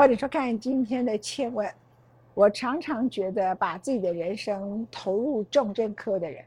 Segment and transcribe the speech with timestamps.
[0.00, 1.70] 或者说看今天的切问，
[2.32, 6.42] 我常常觉得把自己的人生投入重症科的人，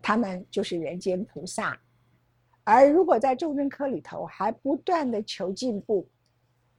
[0.00, 1.76] 他们就是人间菩萨。
[2.62, 6.08] 而如果在重症科里头还不断的求进步，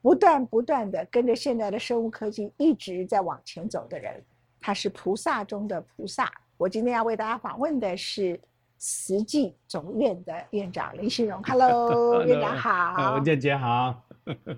[0.01, 4.23] 不断不断的跟着现在的生物科技一直在往前走的人，
[4.61, 6.31] 他是菩萨中的菩萨。
[6.55, 8.39] 我今天要为大家访问的是
[8.77, 11.43] 慈济总院的院长林新荣。
[11.43, 13.15] Hello， 院长好。
[13.15, 14.03] 文健姐好。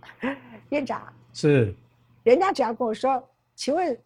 [0.70, 1.74] 院长是。
[2.24, 3.98] 人家只要跟我说，请问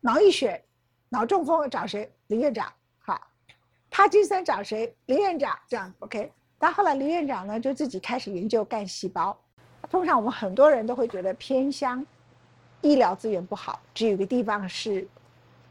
[0.00, 0.62] 脑溢血、
[1.08, 2.10] 脑中风找谁？
[2.28, 2.72] 林院长。
[2.98, 3.20] 好。
[3.90, 4.94] 帕金森找谁？
[5.06, 5.58] 林院长。
[5.68, 6.32] 这样 OK。
[6.58, 9.38] 但后来林院长呢，就自己开始研究干细胞。
[9.90, 12.04] 通常我们很多人都会觉得偏乡
[12.80, 15.06] 医疗资源不好，只有一个地方是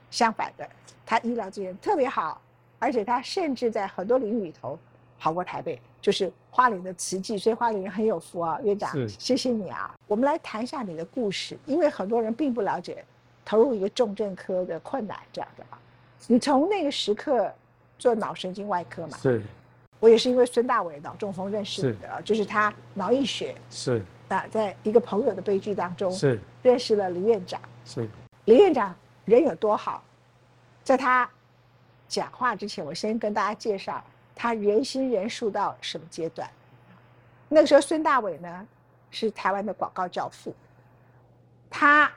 [0.10, 0.68] 相反的，
[1.06, 2.42] 它医疗资源特别好，
[2.80, 4.80] 而且它甚至在很多领域里头
[5.18, 9.94] 好过台北，就是花莲的瓷器，所以花莲人很有福啊，院长，谢谢你啊。
[10.08, 13.04] 我们来谈一下你的故事，因为很多人并不了解
[13.44, 15.80] 投入一个重症科的困难这样的啊。
[16.28, 17.52] 你从那个时刻
[17.98, 19.18] 做脑神经外科嘛？
[19.18, 19.42] 是。
[20.00, 28.08] 我也是因为孙大伟脑中风认识你的，就是他脑溢血是啊，在一个朋友的悲剧当中是认识了林院长是
[28.46, 30.04] 林院长人有多好，
[30.84, 31.28] 在他
[32.08, 34.04] 讲话之前，我先跟大家介绍
[34.38, 36.50] 他人心人术到什么阶段。
[37.50, 38.68] 那个时候孙大伟呢
[39.12, 40.56] 是台湾的广告教父，
[41.70, 42.10] 他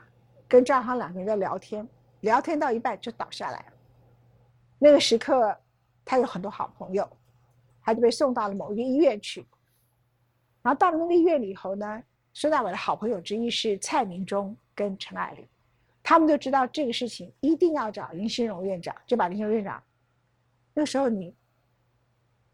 [0.46, 1.88] 跟张航两个人在聊天，
[2.20, 3.72] 聊天到一半就倒下来了。
[4.78, 5.56] 那个时刻
[6.04, 7.08] 他有很多好朋友。
[7.82, 9.44] 他就被送到了某一个医院去，
[10.62, 12.00] 然后到了那个医院里头呢，
[12.34, 15.44] 孙大伟的好朋友之一是蔡明忠跟陈爱玲，
[16.02, 19.82] 他们就知道这个事情一定要找林心荣院长，就把林心荣院长，
[20.74, 21.34] 那个时候你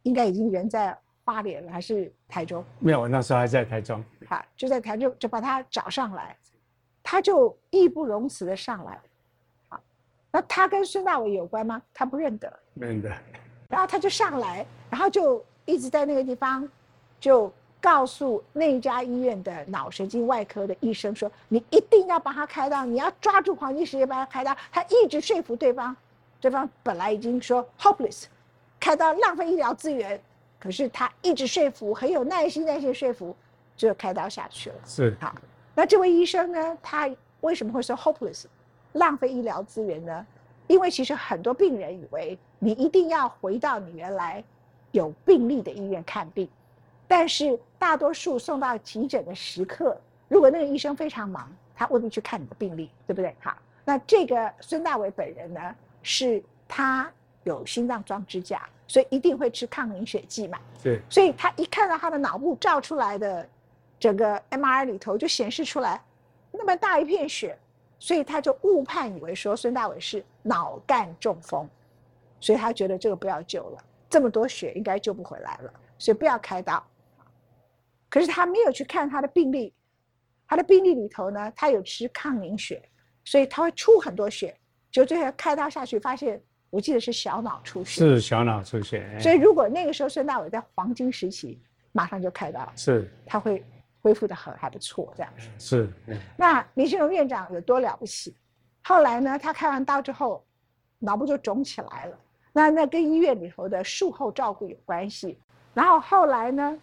[0.07, 2.65] 应该已经人在花莲了，还是台中？
[2.79, 4.03] 没有，我那时候还在台中。
[4.29, 6.37] 好，就在台中，就把他找上来，
[7.03, 9.01] 他就义不容辞的上来。
[9.69, 9.81] 好，
[10.31, 11.83] 那他跟孙大伟有关吗？
[11.93, 12.53] 他不认得。
[12.75, 13.11] 认得。
[13.69, 16.69] 然后他就上来，然后就一直在那个地方，
[17.19, 25.97] 就告诉那家医院的脑神经外科的医生说：“你一定要帮他开刀，你要抓住黄金时间帮他开刀。”他一直说服对方，
[26.41, 28.27] 对方本来已经说 hopeless，
[28.87, 30.21] 开刀浪费医疗资源，
[30.61, 33.35] 可是他一直说服，很有耐心耐心说服，
[33.77, 34.77] 就开刀下去了。
[34.85, 35.35] 是好，
[35.75, 36.79] 那这位医生呢？
[36.81, 37.11] 他
[37.41, 38.45] 为什么会说 hopeless，
[38.93, 40.25] 浪费医疗资源呢？
[40.69, 44.45] 因为其实很多病人以为你一定要回到你原来
[44.93, 46.49] 有病例的医院看病，
[47.09, 53.35] 但是大多数送到急诊的时刻，如果那个医生非常忙，他未必去看你的病例，对不对？
[53.41, 55.75] 好，那这个孙大伟本人呢，
[56.05, 57.13] 是他
[57.47, 60.61] 有心脏装支架，所以一定会吃抗凝血剂嘛。
[60.83, 61.01] 对。
[61.09, 63.49] 所以他一看到他的脑部照出来的
[63.99, 66.01] 整个 MRI 里头就显示出来
[66.53, 67.59] 那么大一片血。
[67.99, 71.67] 所以他就误判以为说孙大伟是脑干中风，
[72.39, 76.87] 所以他觉得这个不要救了，这么多血应该救不回来了，所以不要开刀。
[78.11, 79.73] 可是他没有去看他的病历，
[80.47, 82.87] 他的病历里头呢，他有吃抗凝血，
[83.25, 84.55] 所以他会出很多血，
[84.91, 86.39] 就最后开刀下去发现，
[86.77, 89.19] 我记得是小脑出血，是小脑出血。
[89.19, 91.61] 所以如果那个时候孙大伟在黄金时期，
[91.93, 93.65] 马上就开刀，是他会。
[94.03, 95.91] 恢复的很还不错，这样是。
[96.37, 98.33] 那林心荣院长有多了不起？
[98.85, 100.47] 后来呢，他开完刀之后，
[101.01, 102.17] 脑部就肿起来了。
[102.53, 105.37] 那那跟医院里头的术后照顾有关系。
[105.75, 106.79] 然后后来呢，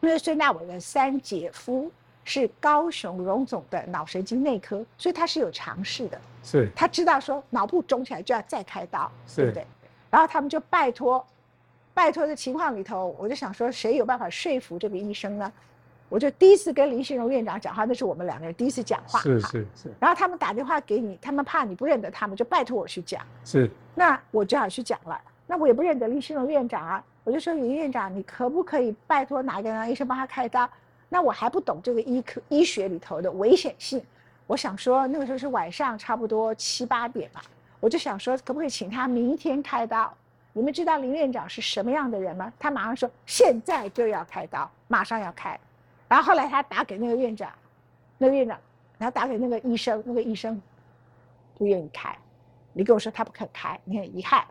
[0.00, 1.88] 因为孙大伟的三姐夫
[2.24, 6.20] 是高雄荣总的脑神经内科，所以他是有尝试的。
[6.42, 6.68] 是。
[6.74, 9.66] 他知道说脑部肿起来就要再开刀，对不对？
[10.10, 11.24] 然后他们就拜托，
[11.92, 15.52] 拜托的情况里头，我就想说，谁有办法说服这个医生呢？
[16.08, 19.18] 我就第一次跟林心荣院长讲话，那是我们两个人第一次讲话。
[19.20, 19.92] 是是是。
[19.98, 23.22] 然后他们打电话给你，他们怕你不认得他们，就拜托我去讲。
[23.44, 23.70] 是。
[23.94, 25.20] 那我只好去讲了。
[25.46, 30.68] 那我也不认得林心荣院长啊，我就说林院长，你可不可以拜托哪一个医生帮他开刀？
[31.08, 34.02] 那我还不懂这个医科医学里头的危险性。
[34.46, 37.40] 我想说那个时候是晚上差不多七八点嘛，
[37.80, 40.12] 我就想说可不可以请他明天开刀？
[40.52, 42.52] 你们知道林院长是什么样的人吗？
[42.58, 45.58] 他马上说现在就要开刀，马上要开。
[46.06, 47.50] 然后后来他打给那个院长，
[48.18, 48.58] 那个院长，
[48.98, 50.60] 然后打给那个医生，那个医生
[51.56, 52.16] 不愿意开。
[52.72, 54.44] 你跟我说他不肯开，你很遗憾。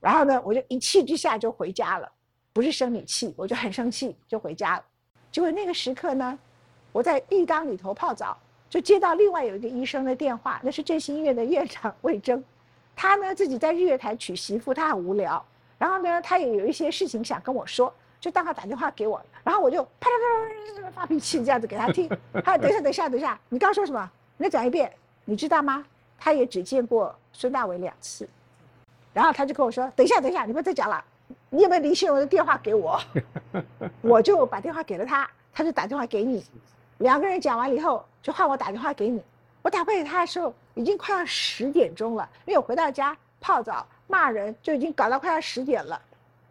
[0.00, 2.10] 然后呢，我就一气之下就回家了，
[2.52, 4.84] 不是生你气，我就很生气，就回家了。
[5.36, 6.38] 结果那个时刻呢，
[6.92, 8.34] 我在浴缸里头泡澡，
[8.70, 12.42] 就接到另外有一个医生的电话，那是振兴医院的院长魏征，
[12.96, 15.44] 他呢自己在日月潭娶媳妇，他很无聊，
[15.76, 17.92] 然后呢他也有一些事情想跟我说。
[18.18, 22.08] 就当他打电话给我，然后我就啪啪啪啪发脾气这样子给他听。
[22.42, 24.10] 他等一下等一下等一下，你刚说什么？
[24.38, 24.90] 你再讲一遍，
[25.26, 25.84] 你知道吗？
[26.18, 28.26] 他也只见过孙大伟两次，
[29.12, 31.04] 然后他就跟我说：“等一下等一下，你不要再讲了，
[31.50, 33.00] 你有没有李新荣的电话给我？”
[34.02, 36.44] 我就把电话给了他，他就打电话给你。
[36.98, 39.22] 两个人讲完了以后，就换我打电话给你。
[39.62, 46.00] 我打给他的时候，已经快要十点钟了，因为我回到家泡澡骂人，就已经搞到快要十点了。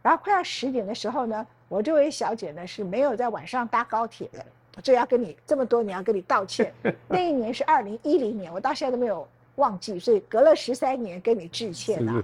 [0.01, 4.45] 然后快要十点的时候呢，我这位小姐呢是没有在晚上搭高铁的，
[4.83, 6.71] 这要跟你这么多年要跟你道歉。
[7.07, 12.23] 那一年是二零一零年，我到现在都没有忘记，所以隔了十三年跟你致歉了。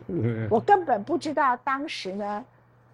[0.50, 2.46] 我根本不知道当时呢，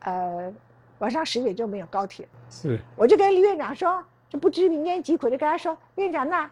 [0.07, 0.53] 呃，
[0.99, 2.25] 晚上十点就没有高铁。
[2.49, 6.49] 是，我就跟李院长说，就不知民间疾苦，就跟他说，院长那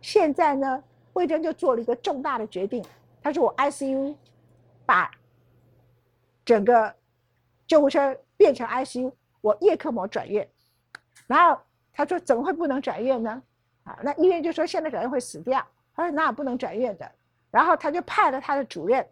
[0.00, 0.82] 现在呢，
[1.12, 2.84] 魏征就做了一个重大的决定，
[3.22, 4.16] 他说我 ICU
[4.84, 5.08] 把
[6.44, 6.92] 整个
[7.68, 10.48] 救护车变成 ICU，我叶克膜转院，
[11.28, 11.56] 然后
[11.92, 13.40] 他说怎么会不能转院呢？
[13.84, 17.08] 啊，那医院就说现在转院会死掉，他说那也不能转院的，
[17.52, 19.08] 然后他就派了他的主任，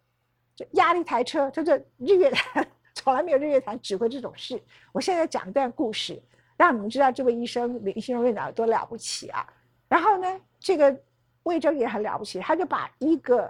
[0.57, 2.67] 就压了一台车，他就日月潭
[3.07, 4.61] 从来没有日月潭指挥这种事，
[4.91, 6.21] 我现在讲一段故事，
[6.57, 9.47] 让你们知道这位医生林新荣院长有多了不起啊。
[9.89, 11.01] 然后呢，这个
[11.45, 13.49] 魏征也很了不起，他就把一个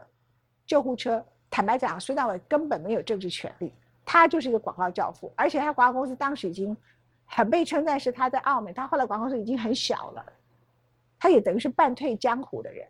[0.67, 3.73] 救护车，坦白讲，孙大伟根本没有政治权利，
[4.05, 6.77] 他就是一个广告教父，而且他广告公司当时已经
[7.25, 10.23] 很被称赞是他在澳门，他后来广告公司已经很小了，
[11.19, 12.87] 他也等于是半退江湖的人，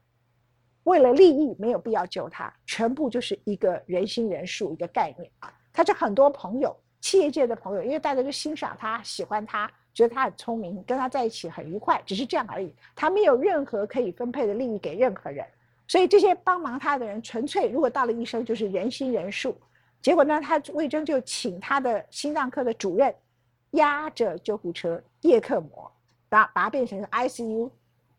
[0.82, 9.70] 为了利益没有必要救他，全部就是一个人心人数一个概念啊，他这很多朋友，企业界的朋友，因为大家都欣赏他，喜欢他。
[9.92, 12.74] 觉得他很聪明，跟他在一起很愉快，只是这样而已。
[12.94, 15.46] 他没有任何可以分配的利益给任何人，
[15.86, 19.54] 所以这些帮忙他的人，纯粹如果到了医生就是人心人术。
[20.00, 23.14] 结果呢，他魏征就请他的心脏科的主任，
[23.72, 25.92] 压着救护车叶克膜，
[26.30, 27.70] 把把它变成 ICU，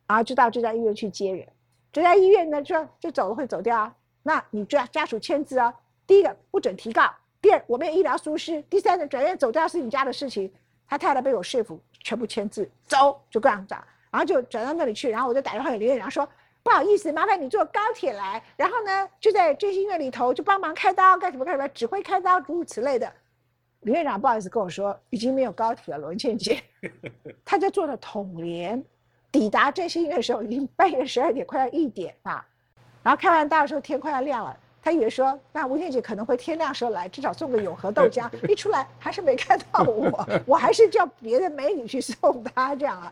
[0.05, 1.47] 然后就到这家医院去接人。
[1.91, 5.73] 这家医院呢，说就走了会走掉啊，那你家家属签字啊。
[6.07, 10.51] 第一个不准提告，第二我们有医疗疏失，第三呢转院走掉是你家的事情。
[10.89, 16.25] 他太太被我说服，全部签字，走就这样讲，然后就转到那里去，然后我就打电话给林院长说，
[16.63, 23.11] 不好意思，麻烦你坐高铁来，然后呢就在这些医院里头就帮忙开刀干什么干什么，指挥开刀诸如此类的。
[23.81, 26.63] 林院长不好意思跟我说，已经没有高铁了，罗倩姐，
[27.43, 28.81] 他在坐的统联，
[29.29, 32.45] 抵达振兴医院的时候已经半夜十二点，快要一点啊，
[33.03, 34.57] 然后开完刀的时候天快要亮了。
[34.87, 38.31] 他以为说，那吴天姐可能会天亮时候来，至少送个永和豆浆。
[38.47, 43.11] 一出来还是没看到我， 我还是叫别的美女去送他这样啊。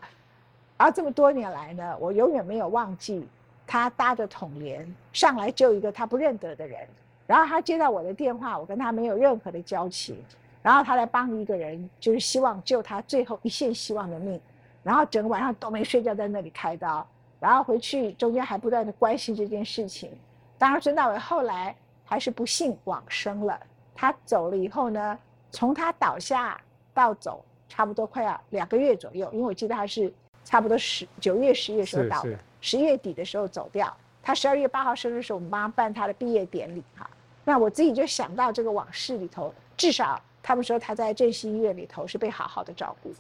[0.78, 3.28] 然后这么多年来呢，我永远没有忘记
[3.68, 6.80] 他搭着统联上来救一个他不认得的人。
[7.28, 10.16] 然后他接到我的电话，我跟他没有任何的交情。
[10.62, 14.40] 然后他来帮一个人，就是希望救他最后一线希望的命。
[14.82, 17.06] 然后整个晚上都没睡觉，在那里开刀。
[17.38, 20.10] 然后回去中间还不断的关心这件事情。
[20.58, 23.60] 当然，孙大伟后来还是不幸往生了。
[23.94, 25.18] 他走了以后呢，
[25.52, 26.60] 从他倒下
[26.94, 29.30] 到走，差不多快要两个月左右。
[29.34, 30.14] 因为我记得他是
[30.44, 33.96] 差不多十九月、十月时候倒的，十月底的时候走掉。
[34.24, 37.10] 他十二月八号生日的时，候，我们帮他办他的毕业典礼哈。
[37.44, 43.14] 那我自己就想到这个往事里头，至少他们说他在振兴医院里头是被好好的照顾，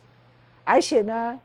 [0.64, 1.40] 而且呢，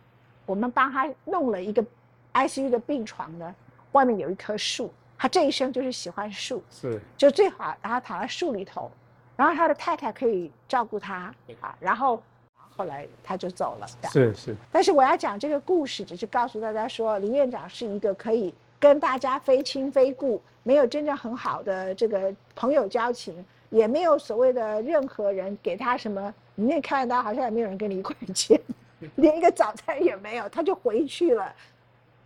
[0.46, 1.84] 我们帮他弄了一个
[2.32, 3.54] ICU 的病床呢，
[3.92, 4.90] 外面有一棵树。
[5.20, 8.90] 他这一生就是喜欢树，是就最好，然后躺在树里头，
[9.36, 12.22] 然后他的太太可以照顾他啊，然后
[12.54, 13.86] 后来他就走了。
[14.10, 14.56] 是是。
[14.72, 26.32] 但是我要讲这个故事，只是告诉大家说，林院长是一个可以跟大家非亲非故，没有真正很好的这个朋友交情，也没有所谓的任何人给他什么。
[26.54, 28.58] 你那看到好像也没有人跟你一块钱，
[29.16, 31.54] 连一个早餐也没有，他就回去了。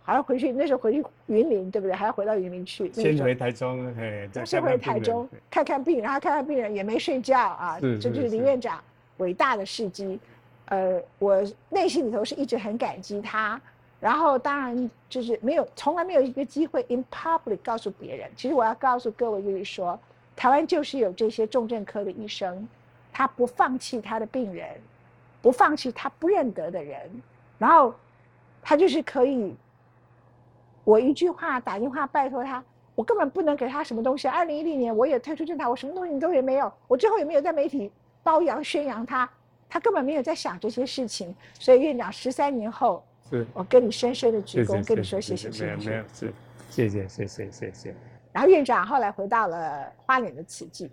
[0.05, 1.95] 还要回去，那时候回去云林，对不对？
[1.95, 2.93] 还要回到云林去。
[2.93, 7.79] 先回台中，哎，先回台中看看病，然后看看病人也没睡觉啊。
[7.81, 8.79] 这就是林院长
[9.17, 10.19] 伟大的事迹。
[10.65, 13.59] 呃，我内心里头是一直很感激他。
[13.99, 18.29] 然后当然就是没有，从来没有一个机会 in public 告诉别人。
[18.35, 19.99] 其实我要告诉各位就是说，
[20.35, 22.67] 台湾就是有这些重症科的医生，
[23.11, 24.67] 他不放弃他的病人，
[25.41, 27.09] 不放弃他不认得的人，
[27.57, 27.91] 然后
[28.61, 29.55] 他就是可以。
[30.85, 32.63] 我一句话打电话拜托他，
[32.93, 34.27] 我根本不能给他什么东西。
[34.27, 36.71] 二零一零年我也退出政坛，我什么东西都也没有。
[36.87, 37.91] 我最后也没有在媒体
[38.23, 39.29] 包扬宣扬他，
[39.67, 41.35] 他根本没有在想这些事情。
[41.59, 45.65] 所以院长十三年后，是我跟你深深的鞠躬，跟你说谢谢谢谢。
[45.65, 46.33] 没有没有是，
[46.69, 47.95] 谢谢谢谢谢谢。
[48.31, 50.91] 然后院长后来回到了花莲的慈济，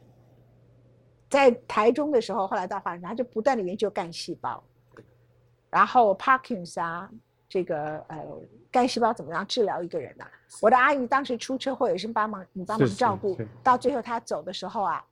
[1.28, 4.62] 在台中的时候，后来到华人，他就不断的研究干细胞，
[5.68, 7.10] 然后 Parkins 啊，
[7.48, 8.24] 这个呃
[8.72, 10.26] 干细胞怎么样治疗一个人啊？
[10.60, 15.04] 我的阿姨当时出车祸也是帮忙你帮忙照顾，到最后她走的时候啊，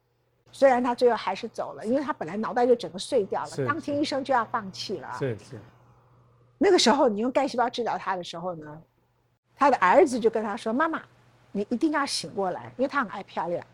[0.51, 5.15] 虽然她最后还是走了，因为她本来脑袋就整个碎掉了，当天医生就要放弃了。
[5.19, 5.61] 是是。
[6.57, 8.83] 那个时候你用干细胞治疗她的时候呢，
[9.55, 11.03] 她的儿子就跟她说：“妈妈，
[11.53, 13.65] 你一定要醒过来，因为她很爱漂亮。”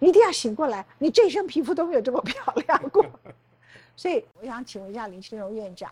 [0.00, 3.04] 你一定要醒过来，你这一身皮肤都没有这么 漂亮过。
[3.96, 5.90] 所以我想请问一下林清荣院长，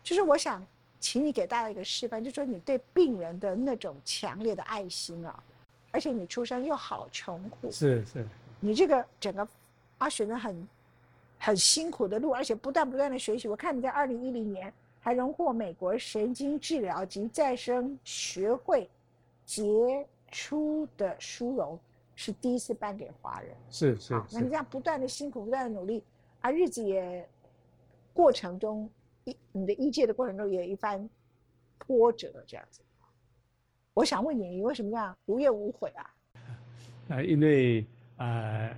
[0.00, 0.64] 就是我想
[1.00, 5.42] 请你给大家一个示范，就是说你对病人的那种强烈的爱心啊，
[5.90, 8.26] 而且你出生又好穷苦，是是，
[8.60, 9.46] 你这个整个
[9.98, 10.68] 啊选择很
[11.38, 13.48] 很辛苦的路，而且不断不断的学习。
[13.48, 18.88] 我看你在二零一零年还荣获美国神经治疗及再生学会
[19.44, 21.78] 杰出的殊荣。
[22.20, 24.12] 是第一次颁给华人，是是。
[24.32, 26.02] 那你这样不断的辛苦，不断的努力，
[26.40, 27.24] 啊，日子也
[28.12, 28.90] 过程中
[29.52, 31.08] 你的医界的过程中也有一番
[31.86, 32.80] 波折，这样子。
[33.94, 36.14] 我想问你，你为什么这样无怨无悔啊？
[37.08, 37.84] 啊， 因为
[38.16, 38.70] 啊，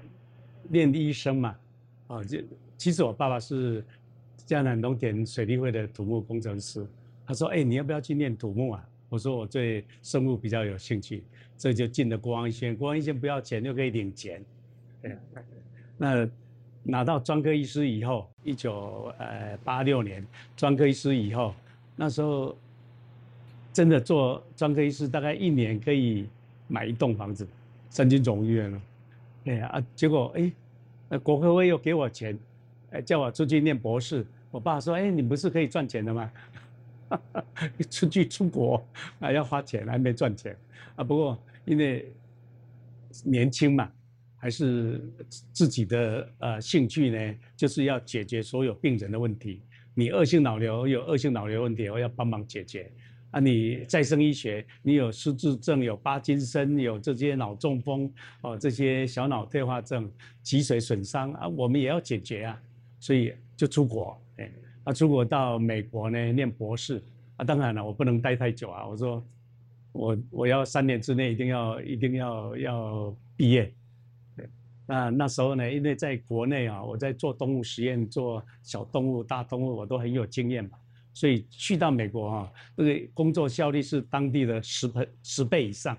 [0.71, 1.59] 练医生嘛，
[2.07, 2.38] 啊，就
[2.78, 3.85] 其实我爸爸是
[4.47, 6.87] 江南农田水利会的土木工程师，
[7.26, 8.88] 他说，哎，你要不要去念土木啊？
[9.11, 11.25] 我说我对生物比较有兴趣，
[11.59, 12.76] 这就进了国王医院。
[12.76, 14.45] 国王医院不要钱，又可以领钱。
[15.02, 15.19] 对，
[15.99, 16.28] 那
[16.83, 21.55] 拿到专科医师以后，一九呃八六年专科医师以后，
[21.97, 22.57] 那时候
[23.73, 26.27] 真的做专科医师，大概一年可以
[26.69, 27.47] 买一栋房子，
[27.89, 28.83] 三军总医院了。
[29.47, 30.51] 哎啊，结果哎，
[31.09, 32.39] 那国科会又给我钱，
[32.91, 34.27] 哎叫我出去念博士。
[34.51, 36.31] 我爸说，哎，你不是可以赚钱的吗？
[37.09, 37.45] 哈 哈
[37.91, 38.83] 出去出国
[39.19, 40.57] 啊，要花钱，还没赚钱
[40.97, 41.05] 啊。
[41.05, 42.11] 不过因为
[43.25, 43.91] 年轻嘛，
[44.41, 45.01] 还是
[45.53, 49.61] 自己的呃兴趣呢，就是要解决所有病人的问题。
[49.95, 52.91] 你恶性脑瘤有恶性脑瘤问题，我要帮忙解决
[53.33, 53.39] 啊。
[53.39, 60.11] 你再生医学，你有失智症，有巴金森，有这些脑中风哦，这些小脑退化症、
[60.43, 62.63] 脊髓损伤啊，我们也要解决啊。
[62.99, 64.51] 所以就出国，哎。
[64.85, 67.03] 啊，出国到美国呢，念博士
[67.37, 68.87] 啊，当然了，我不能待太久啊。
[68.89, 69.23] 我说，
[69.93, 73.71] 我我要三年之内一定要一定要要毕业。
[74.91, 80.71] 对，那那时候呢，因为在国内啊，我在做动物实验，做小动物、大动物，我都很有经验嘛。
[81.13, 85.97] 所以去到美国啊，那个工作效率是当地的十倍十倍以上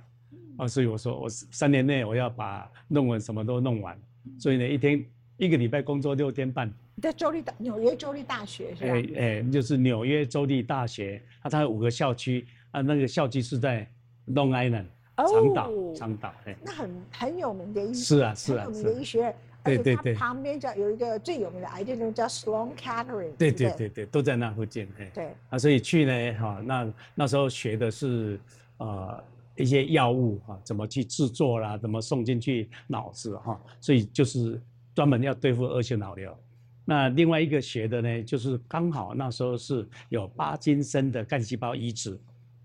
[0.58, 0.68] 啊。
[0.68, 3.98] 所以我说，我三年内我要把论文什么都弄完。
[4.40, 5.04] 所以呢，一天
[5.38, 6.72] 一个礼拜工作六天半。
[7.02, 8.92] 在州立大纽约州立大学是吧？
[8.92, 13.88] 哎哎，就是纽约州立大学，它它有五个校区啊，那个校区是在
[14.28, 14.86] Long Island
[15.28, 25.30] 长岛，长岛哎，那很很有名的医是啊是啊，很有名的医学院，对对对，旁边叫有一个最有名的癌症叫 Sloan Kettering，对对对对，都在那附近哎，对。
[25.50, 28.40] 啊，所以去呢哈，那那时候学的是
[28.78, 29.24] 呃
[29.56, 34.60] 一些药物哈，怎么去制作啦，怎么送进去脑子哈，所以就是
[34.96, 36.36] 专门要对付恶性脑瘤。
[36.84, 42.20] 那另外一个学的呢，就是刚好那时候是有巴金森的干细胞移植，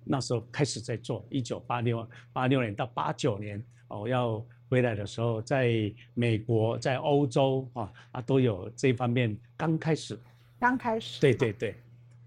[0.06, 1.26] 那时候开始在做。
[1.28, 10.18] 一九八六八六年到八九年哦，要回来的时候，在美国、在欧洲啊啊都有这方面刚开始。
[10.58, 11.20] 刚开始。
[11.20, 11.74] 对对对，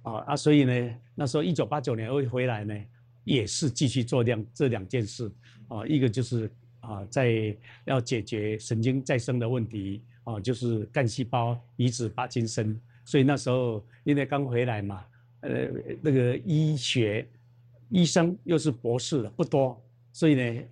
[0.04, 2.76] 啊啊，所以呢，那时候一九八九年会回来呢，
[3.24, 5.32] 也是继续做两这两件事
[5.68, 7.56] 啊，一个就是啊，在
[7.86, 10.04] 要解决神经再生的问题。
[10.26, 15.04] 啊，就是干细胞移植帕金森，所以那时候因为刚回来嘛，
[15.40, 15.68] 呃，
[16.04, 17.28] 那个医学
[17.90, 19.82] 医生又是博士的不多，
[20.12, 20.64] 所以呢，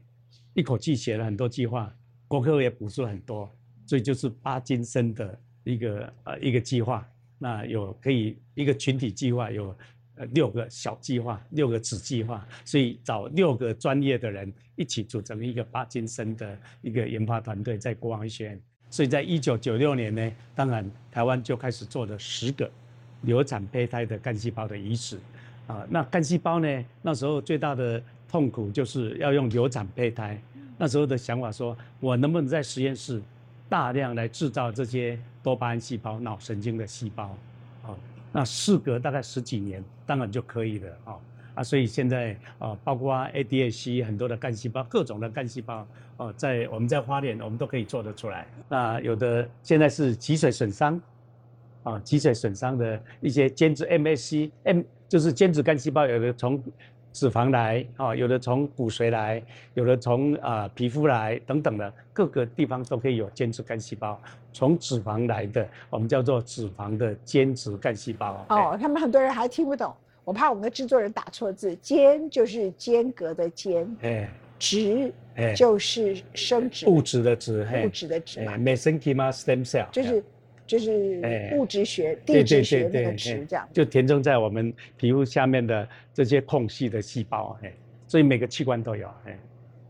[0.53, 1.93] 一口气写了很多计划，
[2.27, 3.49] 国科也补助很多，
[3.85, 7.07] 所以就是巴金森的一个呃一个计划，
[7.37, 9.75] 那有可以一个群体计划，有
[10.15, 18.61] 呃六个小计划，六个子计划，所以找六个专业的人一起组成一个巴金森的一个研发团队，在国王医学院。
[18.89, 22.71] 所以在一九九六年呢，当然台湾就开始做了十个
[23.23, 25.19] 流产胚胎的干细胞的移植，
[25.67, 30.39] 啊，那干细胞呢，那时候最大的痛苦就是要用流产胚胎。
[30.77, 33.21] 那时候的想法说，我能不能在实验室
[33.67, 37.35] 大量来制造这些多巴胺细胞、脑神经的细胞？
[37.83, 37.95] 啊，
[38.31, 41.15] 那事隔大概十几年，当然就可以了啊。
[41.55, 48.47] 啊，所以现在啊，包括 ADC 很多的干细胞，各种的干细胞，哦，在我们在花莲，我们都可以做得出来。
[48.69, 51.01] 那有的现在是脊髓损伤，
[51.87, 56.61] 啊，脊髓损伤的一些间质 MSC，M 就是间质干细胞，有的从
[57.13, 59.41] 脂肪来啊，有的从骨髓来，
[59.73, 64.19] 有的从啊皮肤来等等的各个地方都可以有间质干细胞。
[64.51, 68.45] 从脂肪来的，我们叫做脂肪的间质干细胞。
[68.49, 74.29] 哦，他们很多人还听不懂，我怕我们的制作人打错字，间就是间隔的间，哎，
[74.59, 75.13] 质
[75.55, 80.21] 就是生殖物质的质，物质的质嘛，mesenchyma stem cell 就是。
[80.67, 87.73] 就是物质学、地质学那个质这样，就填充在我们皮肤下面的这些空隙的细胞，哎，
[88.05, 89.39] 所以每个器官都有，哎，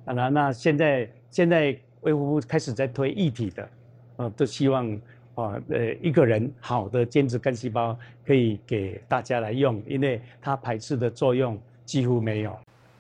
[0.06, 3.70] 那那现在现在卫福部开始在推一体的，
[4.18, 4.90] 啊，都希望
[5.34, 12.58] 啊，呃，一个人好的间质干细胞可以给大家来用，因为它排斥的作用几乎没有。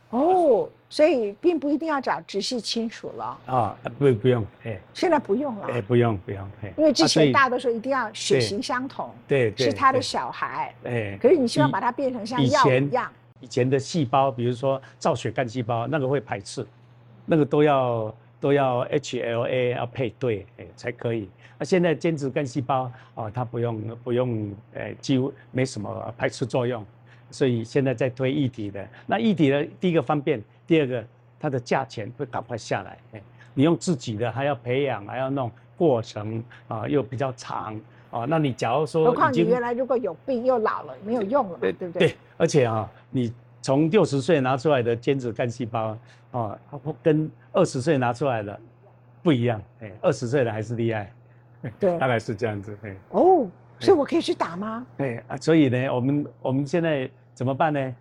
[0.09, 0.69] 哦。
[0.89, 13.11] 所以并不一定要找直系亲属了啊，不不用，哎，现在不用了，哎，不用不用，哎因为之前大家都说一定要血型相同，对，是他的小孩，哎，可是你希望把它变成像药一样，
[13.41, 16.65] 以前的细胞，比如说造血干细胞，那个会排斥，
[17.25, 21.29] 那个都要都要 HLA 要配对，哎，才可以。
[21.59, 26.85] 那现在间质干细胞啊，它不用不用，哎，几乎没什么排斥作用。
[27.29, 31.03] 所以现在在推一体的，那一体的第一个方便，第二个
[31.39, 32.97] 它的价钱会赶快下来。
[33.13, 33.21] 哎，
[33.53, 37.79] 你用自己的还要培养，还要弄过程啊，又比较长
[38.09, 38.25] 啊。
[38.25, 42.07] 那你假如说，何况你原来如果有病又老了，没有用了，对对不对？
[42.07, 45.97] 对，而且啊，你从六十岁拿出来的间质干细胞
[46.31, 46.57] 啊，
[47.03, 48.59] 跟二十岁拿出来的
[49.21, 49.61] 不一样。
[49.81, 51.13] 哎，二十岁的还是厉害，
[51.79, 52.77] 对， 大概是这样子。
[52.83, 53.47] 哎，哦。
[53.79, 54.85] 所以我可以去打吗？
[54.97, 57.95] 对啊，所以呢，我们我们现在怎么办呢？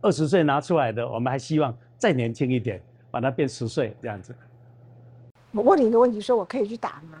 [0.00, 2.80] 二十岁拿出来的，我们还希望再年轻一点，
[3.10, 4.34] 把它变十岁这样子。
[5.50, 7.18] 我问你一个问题，说我可以去打吗？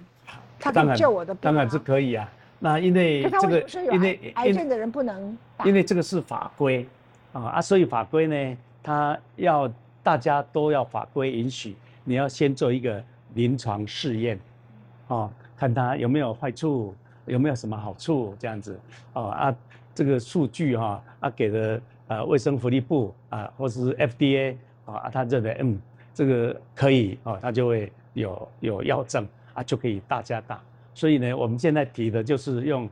[0.58, 2.28] 他可以救我的病当然是可以啊。
[2.60, 3.60] 那因为这个，
[3.92, 6.86] 因为癌症的人不能打，因为这个是法规
[7.32, 9.70] 啊啊，所以法规呢，他要
[10.02, 13.02] 大家都要法规允许，你要先做一个
[13.34, 14.38] 临床试验，
[15.08, 16.94] 啊，看它有没有坏处。
[17.26, 18.34] 有没有什么好处？
[18.38, 18.78] 这样子，
[19.12, 19.56] 哦啊，
[19.94, 25.80] 这个数据哈啊给的呃卫生福利部啊，或是 FDA 啊，他认为嗯
[26.12, 30.60] 这个可以哦，他就会有有药证啊，就可以大家打。
[30.94, 32.88] 所以呢，我们现在提的就是用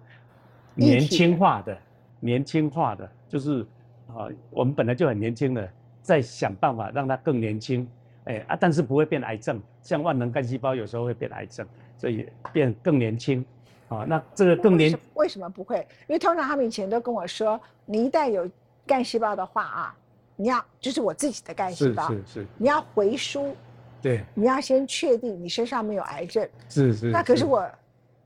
[0.74, 1.76] 年轻化的、
[2.18, 3.66] 年轻化的，就是
[4.08, 5.68] 啊，我们本来就很年轻的，
[6.00, 7.86] 再想办法让它更年轻，
[8.24, 11.66] 哎啊，但是不会变癌症，像万能干细胞有时候会变癌症，
[11.98, 13.44] 所以变更年轻。
[13.90, 15.78] 啊，那这个更年为什么不会？
[16.06, 18.48] 因为通常他们以前都跟我说，你一旦有
[18.86, 19.96] 干细胞的话啊，
[20.36, 23.54] 你要就是我自己的干细胞，是是是，你要回输，
[24.00, 27.10] 对，你要先确定你身上没有癌症，是是。
[27.10, 27.68] 那可是我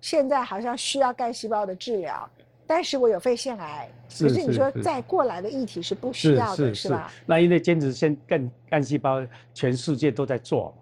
[0.03, 2.29] 现在好像需要干细胞的治疗，
[2.66, 3.88] 但是我有肺腺癌，
[4.20, 7.11] 可是你说再过来的议题是不需要的，是吧？
[7.24, 10.74] 那因为坚持先干干细胞，全世界都在做。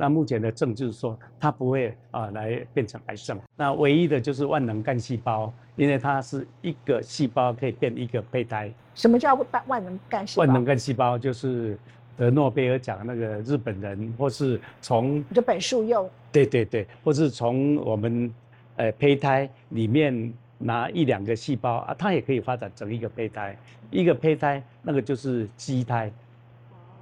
[0.00, 3.38] 那目前的证就是说，它不会啊来变成癌症。
[3.56, 8.72] 那唯一的就是万能干细胞，因为它是一个细胞可以变一个胚胎。
[8.94, 10.44] 什么叫万万能干细胞？
[10.44, 11.76] 万能干细胞就是
[12.16, 16.08] 得诺贝尔奖那个日本人，或是从日本树用。
[16.30, 18.32] 对对对，或是从我们
[18.76, 23.58] 呃胚胎里面拿一两个细胞啊，它也可以发展成一个胚胎。
[23.90, 26.12] 一个胚胎那个就是畸胎。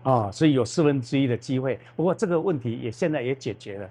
[0.06, 3.90] 啊，所以有四分之一的机会，不过这个问题也现在也解决了，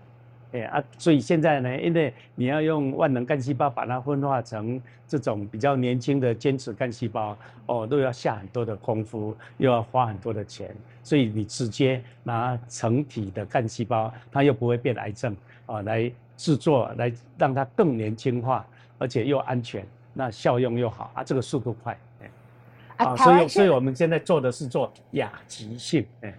[0.54, 10.74] 哎啊，所以现在呢，因为你要用万能干细胞把它分化成这种比较年轻的坚持干细胞，哦，都要下很多的功夫，又要花很多的钱，
[11.04, 18.66] 所以你直接拿成体的干细胞，它又不会变癌症啊，来制作，来让它更年轻化，
[18.98, 22.00] 而且又安全，那效用又好啊，这个速度快。
[22.98, 26.34] 啊，所以，所以我们现在做的是做亚急性，哎，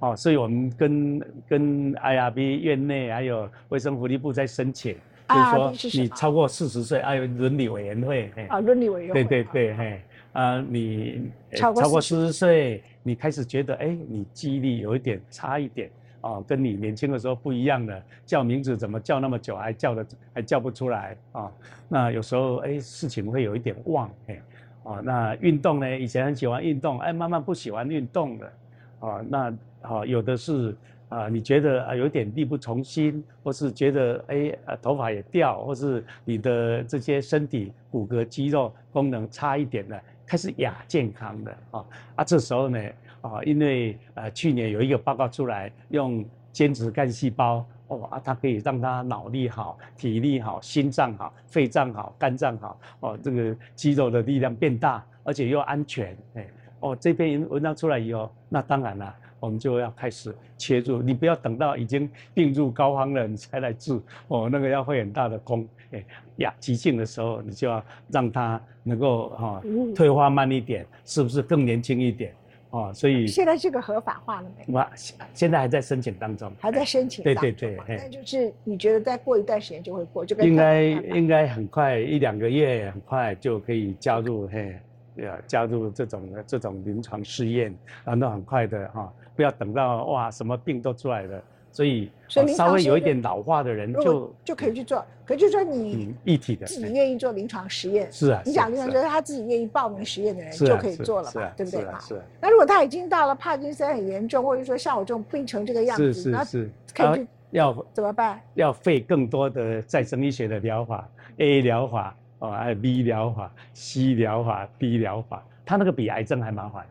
[0.00, 4.96] 哦，所以我们跟跟 IRB 院内还有卫生福利部在申请，
[5.28, 15.88] 就是说你超过四十岁，还有伦理委员会，啊，伦理委员会，对对对，嘿，啊，你超过四十岁，你开始觉得，哎，你记忆力有一点差一点，
[16.22, 21.52] 哦，跟你年轻的时候不一样的，叫名字怎么叫那么久，还叫的还叫不出来，啊，
[21.88, 24.42] 那有时候，哎，事情会有一点忘，哎。
[24.84, 25.98] 哦，那运动呢？
[25.98, 28.52] 以前很喜欢运动，哎，慢慢不喜欢运动了。
[29.00, 30.74] 哦，那好，有的是
[31.08, 41.84] 啊，你觉得啊有点力不从心，或是觉得哎，头发也掉，或是你的这些身体骨骼肌肉功能差一点的，开始亚健康的啊
[42.16, 42.78] 啊，这时候呢
[43.20, 47.64] 啊，因为呃去年有一个报告出来，用间质干细胞。
[47.92, 56.46] 哦啊，它可以让他脑力好、体力好、心脏好、肺脏好、肝脏好哦，这个肌肉的力量变大，而且又安全，哎，
[56.80, 61.02] 哦，这篇文章出来以后，那当然了，我们就要开始切入。
[61.02, 65.68] 你不要等到已经病入膏肓了，你才来治哦，那个要费很大的功。
[65.92, 66.02] 哎
[66.36, 69.62] 呀，急性的时候，你就要让它能够哈
[69.94, 72.34] 退化慢一点，是不是更年轻一点？
[72.72, 74.74] 哦，所以现在这个合法化了没？
[74.74, 74.90] 哇，
[75.32, 77.22] 现在还在申请当中，还在申请。
[77.22, 84.76] 对对对，那就是你觉得再过一段时间就会过，就应该应该很快一两个月，很快就可以加入嘿。
[85.16, 92.10] 要加入这种这种临床试验，然后很快的哈，不要等到哇什么病都出来了，所以
[92.54, 95.04] 稍微有一点老化的人就就可以去做。
[95.24, 101.98] 可就说你一体的自己愿意做临床实验，是啊，你讲临床就是他自己愿意报名实验的人就可以做了嘛，对不对啊？
[102.00, 102.20] 是。
[102.40, 108.40] 那如果他已经到了帕金森很严重，或者说像我这种病成这个样子，那是是，可以要怎么办？
[108.54, 111.08] 要费更多的再生医学的疗法
[111.38, 115.42] ，A 疗法哦，还有 B 疗法、C 疗法、D 疗法。
[115.64, 116.84] 他那个比癌症还麻烦，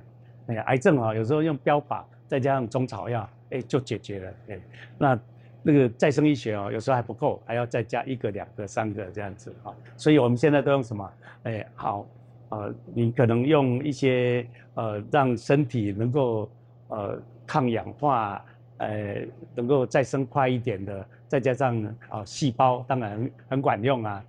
[0.46, 4.60] 那个，癌症啊，有时候用标靶再加上中草药，哎，就解决了，哎，
[4.98, 5.20] 那
[5.62, 11.12] 那个再生医学哦，有时候还不够，还要再加一个、两个、三个这样子啊，所以我们现在都用什么？
[11.44, 12.08] 哎，好，
[12.50, 16.50] 呃，你可能用一些呃，让身体能够
[16.88, 18.44] 呃抗氧化，
[18.78, 24.24] 呃，能够再生快一点的，再加上啊细胞，当然很管用啊，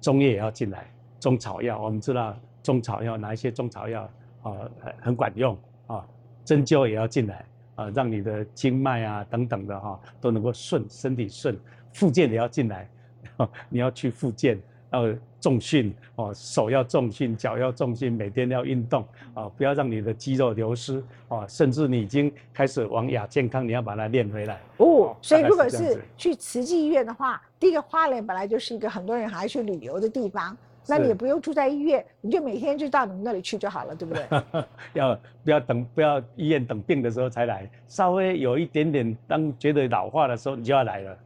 [0.00, 0.90] 中叶也要进来，
[1.20, 2.36] 中草药，我们知道。
[2.62, 4.10] 中草药哪一些中草药
[4.42, 4.68] 啊
[5.00, 6.04] 很管用啊？
[6.44, 11.56] 针灸也要进来啊，让你的经脉啊等等的哈都能够顺，身体顺。
[11.92, 12.88] 复健也要进来，
[13.70, 14.60] 你要去复健，
[14.90, 15.08] 要
[15.40, 21.46] 重训哦，手要重训，脚要重训，每天要运动啊，不要让你的肌肉流失啊。
[21.46, 25.16] 甚至你已经开始往亚健康，你要把它练回来哦。
[25.22, 30.54] 所以如果是去慈济医院的话，第一个花莲本来就是一个很多人还去旅游的地方。
[30.88, 34.24] 那你也不用住在医院，你就每天就到你们那里去就好了，对不对？
[34.94, 35.84] 要不要等？
[35.94, 41.18] 不要医院等病的时候才来，稍微有一点点当觉得老化的时候，你就要来了。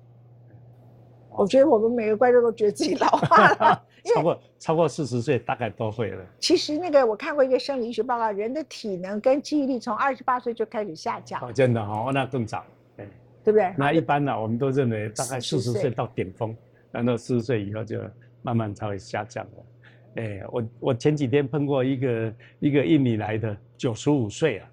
[1.31, 3.83] 我觉得我们每个观众都觉得自己老化了，
[4.15, 6.25] 超过超过四十岁大概都会了。
[6.39, 11.41] 其实那个我看过一个生理医学报告，人的体能跟记忆力从二十八岁就开始下降。
[11.41, 12.65] 哦，真的哦，那更早，
[12.97, 13.07] 对
[13.45, 13.73] 对不对？
[13.77, 16.57] 那一般呢，我们都认为大概四十岁到顶峰，
[16.91, 18.01] 然后四十岁以后就。
[18.43, 24.71] 慢慢才会下降的，哎，我我前几天碰过一个一个印尼来的九十五岁啊，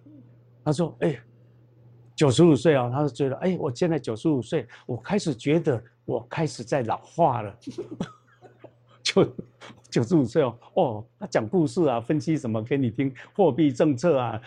[0.63, 1.19] 他说，哎，
[2.15, 7.55] 九十五岁啊，他是觉得，哎，我现在九十五岁，我开始觉得我开始在老化了，
[9.03, 9.35] 就
[9.89, 14.41] 九十五岁哦，哦，他讲故事啊，分析什么给你听，货币政策啊，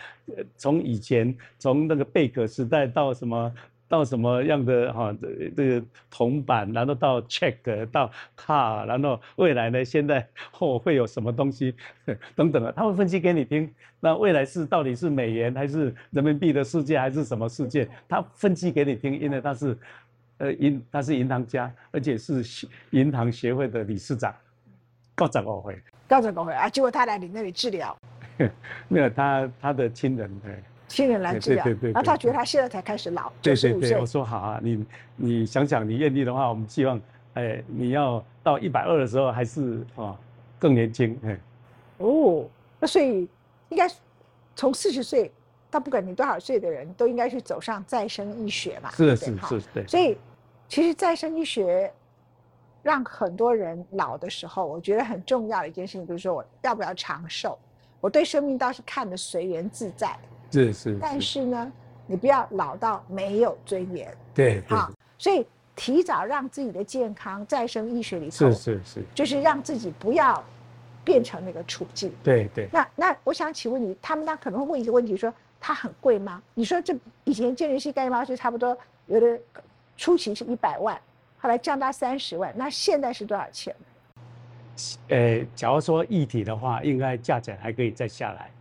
[0.57, 3.53] 从以前从那个贝壳时代到什么。
[3.91, 9.83] 到什么样的哈这这个铜板，然后到 check 到卡，然后未来呢？
[9.83, 11.75] 现在或会有什么东西
[12.33, 12.71] 等等啊？
[12.73, 13.69] 他会分析给你听。
[13.99, 17.85] 那未来是到底是美元还是人民币的世界还是什么世界？
[18.07, 19.77] 他分析给你听，因为他是
[20.37, 22.41] 呃银他是银行家，而且是
[22.91, 24.33] 银行协会的理事长。
[25.13, 25.77] 高长高会，
[26.07, 26.69] 高长高会啊！
[26.69, 27.95] 结果他来你那里治疗，
[28.87, 30.63] 没有他他的亲人对。
[30.91, 36.99] 亲人来治疗，然后他觉得他现在才开始老，对对对，我说好啊，你你想想，你愿意的话，我们希望，
[37.35, 40.19] 哎，你要到一百二的时候还是啊
[40.59, 41.39] 更年轻，哎，
[41.99, 42.45] 哦，
[42.79, 43.27] 那所以
[43.69, 43.89] 应该
[44.55, 45.31] 从四十岁
[45.69, 49.87] 到不管你多少岁的人都应该去走上再生医学嘛，是是是，对。
[49.87, 50.17] 所以
[50.67, 51.91] 其实再生医学
[52.83, 57.57] 让很多人老的时候，我觉得很重要的一件事情，就是说我要不要长寿，
[58.01, 60.17] 我对生命倒是看的随缘自在。
[60.51, 61.71] 是是，但是呢，
[62.05, 64.13] 你不要老到没有尊严。
[64.35, 70.43] 对，好，所以提早让自己的健康，再生医学里头是是是，就是让自己不要
[71.05, 72.11] 变成那个处境。
[72.21, 72.67] 对对。
[72.71, 76.41] 那那我想请问你，他们那可能会问一个问题，说它很贵吗？
[76.53, 79.39] 你说这以前健人系干妈是差不多有的
[79.95, 80.99] 初期是一百万，
[81.39, 83.73] 后来降到三十万，那现在是多少钱？
[85.07, 88.51] 呃，假如说一体的话，应该价钱还可以再下来。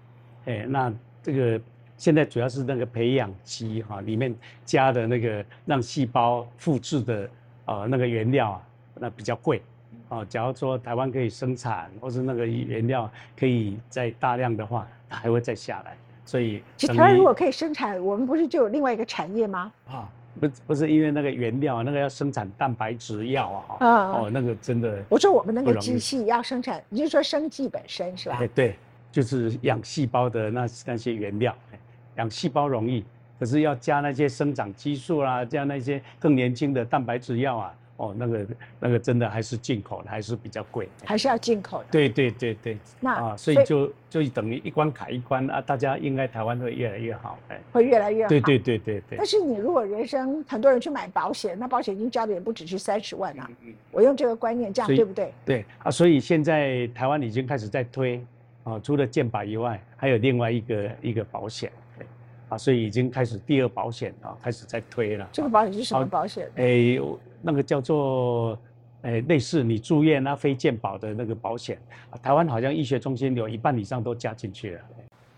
[0.46, 1.61] 哎，那这个。
[2.00, 4.34] 现在主要是那个培养基哈，里面
[4.64, 7.30] 加的那个让细胞复制的
[7.66, 8.62] 呃那个原料啊，
[8.94, 9.60] 那比较贵，
[10.08, 13.08] 啊，假如说台湾可以生产，或是那个原料
[13.38, 15.94] 可以再大量的话，它还会再下来。
[16.24, 19.70] 所以，其实台湾如果可以生产，我们不是就有另外一个产业吗？
[19.86, 20.08] 啊，
[20.40, 25.04] 不不是因为那个原料，那个要生产蛋白质药啊，哦，那个真的。
[25.10, 28.38] 我说我们那个机器要生产，你就说生技本身是吧？
[28.40, 28.76] 哎，对，
[29.12, 31.54] 就是养细胞的那那些原料。
[32.16, 33.05] 养细胞容易，
[33.38, 38.46] 可是要加那些生长激素啦，加那些更年轻的蛋白质药啊，哦，那个
[38.81, 40.88] 那个真的还是进口的，还是比较贵。
[41.05, 41.87] 还是要进口的。
[41.90, 48.29] 对对对对，那啊，所以就就等于一关卡一关啊，大家应该台湾会越来越好，哎，会越来越好。
[48.29, 49.27] 对对对对对但。
[49.27, 53.49] 是你如果人生很多人去买保险，那保险金交的也不只是三十万啊。
[53.90, 55.33] 我用这个观念，这样对不对？
[55.44, 58.25] 对啊，所以现在台湾已经开始在推
[58.64, 61.89] 啊，除了健保以外，还有另外一个一个保险，对
[62.50, 65.26] 啊，所以已经开始第二保险啊，开始在推了。
[65.32, 66.50] 这个保险是什么保险？
[66.56, 67.00] 诶，
[67.40, 68.58] 那个叫做
[69.02, 74.80] 诶，类似你住院啊非健保的那个保险啊，台湾好像医学中心有一半以上都加进去了。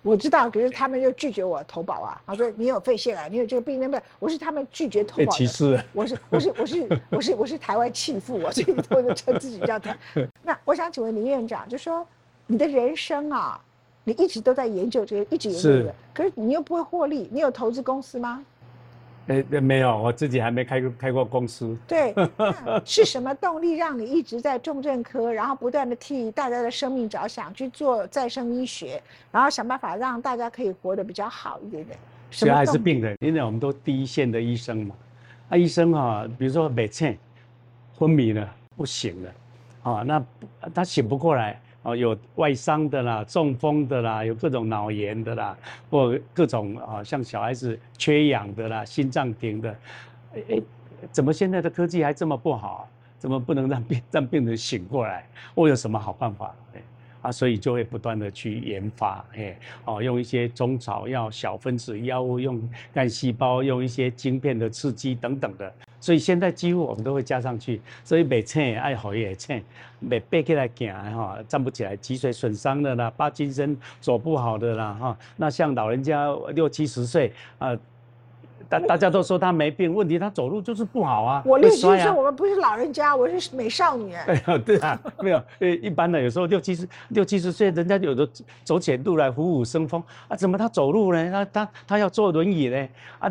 [0.05, 2.21] 我知道，可是他们又拒绝我投保啊。
[2.27, 5.31] 他说你有肺腺癌，你有这个病，那不，我是他们拒绝投保的。
[5.31, 5.81] 歧视。
[5.93, 9.97] 我是我是我是我是我是台湾弃妇，我所以我就称自己叫台。
[10.43, 12.05] 那我想请问林院长，就说
[12.49, 13.61] 你的人生啊，
[14.05, 18.45] 你一直都在研究这个，一直研究这是个，可是你又不会获利，你有投资公司吗？
[19.29, 21.77] 诶，没有，我自己还没开过开过公司。
[21.87, 31.97] 对， 那是什么动力让你一直在重症科，然后不断的替大家的生命着想，去做再生医学，然后想办法让大家可以活得比较好一点点？
[32.33, 34.97] 什主要还是病人，因为我们都第一线的医生嘛。
[35.51, 37.15] 啊，医生哈、比如说每次
[37.97, 39.33] 昏迷了，不醒了，
[39.85, 40.25] 啊，那
[40.75, 45.57] 他醒不过来，哦，有外伤的啦，中风的啦，有各种脑炎的啦，
[45.91, 49.71] 或各种啊，像小孩子缺氧的啦，心脏停的，
[50.35, 50.63] 哎哎，
[51.11, 52.89] 怎么现在的科技还这么不好？
[53.19, 55.29] 怎么不能让病让病人醒过来？
[55.55, 56.55] 我有什么好办法？
[56.75, 56.83] 哎
[57.23, 62.61] 啊，所以就会不断的去研发，哎，哦，用一些中草药、小分子药物，用
[62.93, 67.81] 干细胞，用一些晶片的刺激等等的，所以现在几乎我们都会加上去。
[68.05, 69.63] 所以每称爱好也称，
[70.01, 77.79] 每背起来行的哈，站不起来，脊髓损伤的啦，帕金森走不好的啦哈，那像老人家六七十岁啊。
[78.69, 82.11] 大大家都说他没病，问题他走路就是不好啊，我六七十岁。
[82.11, 84.15] 我们不是老人家，我是美少女。
[84.15, 88.27] 哎呀， 对啊，没有，呃，一般的有时候六七十六七十岁，人家有的
[88.65, 91.31] 走起路来虎虎生风啊，怎么他走路呢？
[91.31, 92.89] 他他他要坐轮椅呢？
[93.19, 93.31] 啊，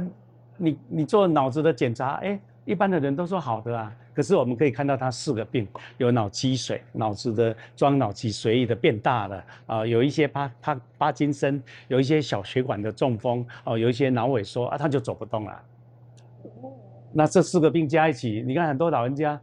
[0.57, 15.62] 你你做脑子的检查，哎，一般的人都说好的啊，可是我们可以看到他四个病，有脑积水，脑子的装脑脊髓的变大了啊，有一些帕帕帕金森，有一些小血管的中风，哦、有一些脑萎缩啊，他就走不动了。
[17.12, 19.39] 那这四个病加一起，你看很多老人家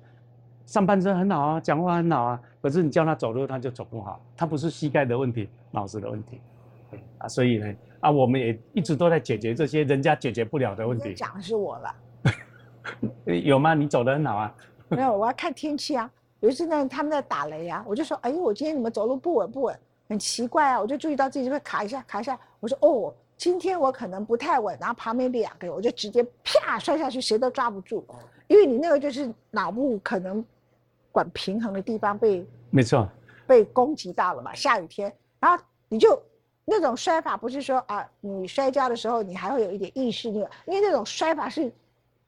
[0.64, 4.24] 上半身很好啊，讲话很好啊，可是你叫他走路，他就走不好。
[4.36, 6.40] 他不是膝盖的问题，脑子的问题。
[7.18, 11.12] 啊，所以呢，啊，我们也一直都在解决这些人家解决不了的问题。
[11.14, 11.94] 讲的是我了，
[13.24, 13.74] 有吗？
[13.74, 14.54] 你走得很好啊。
[14.88, 16.10] 没有，我要看天气啊。
[16.40, 20.80] 有一次呢，他们在打雷啊，我就说，哎呦，我今天怎么走路不稳不稳，很奇怪啊。
[20.80, 28.04] 我就注意到自己就会卡一下卡一下，我说哦，今天我可能不太稳，然后旁边两个人我就直接啪摔下去，谁都抓不住，
[28.46, 30.44] 因为你那个就是脑部可能
[31.10, 33.08] 管平衡的地方被没错，
[33.46, 36.22] 被攻击到了嘛，下雨天，然后你就
[36.64, 41.72] 那种摔法不是说啊，你摔跤的时候你还会有一点意识那个，因为那种摔法是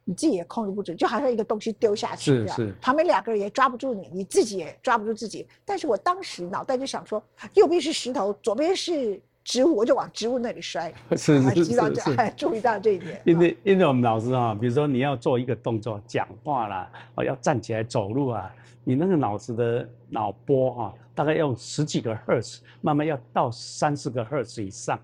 [0.04, 5.46] 你自己也控制不准，就好像一个东西丢下去一样，是是旁边两个人也抓不住你，你自己也抓不住自己。
[5.64, 7.22] 但是我当时脑袋就想说，
[7.54, 10.92] 右边是石头，左边是植物，我就往植物那里摔。
[11.16, 12.32] 是 是是是。
[12.36, 13.20] 注意到这一点。
[13.24, 24.98] 因为因为我们老师啊，比如说你要做一个动作，讲话啦，哦，要站起来走路啊，你那个脑子的脑波啊、大概要十几个赫兹，慢慢要到三四个赫兹以上，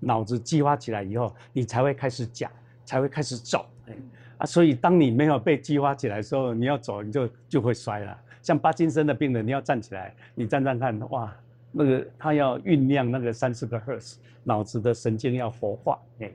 [0.00, 2.50] 脑子激发起来以后，你才会开始讲，
[2.84, 3.64] 才会开始走。
[3.86, 3.94] 哎
[4.42, 8.18] 啊，所以当你没有被激发起来的时候，你要走你就就会摔了。
[8.42, 11.32] 像帕金森的病人，你要站起来，你站站看，哇，
[11.70, 16.30] 那个他要酝酿那个三四个赫兹，脑子的神经要活化，哎。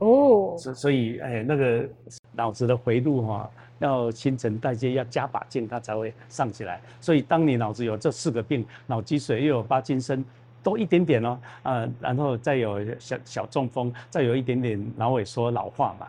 [0.00, 1.88] 哦，所所以，哎，那个
[2.32, 6.82] 脑子的回路哈、要新陈代谢要加把劲，它才会上起来。
[7.00, 10.22] 所以，当你脑子有这四个病，脑积水又有帕金森，
[10.62, 16.06] 多一点点哦，啊，然后再有小小中风，再有一点点脑萎缩老化嘛，